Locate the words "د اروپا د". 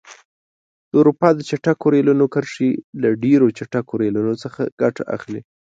0.89-1.39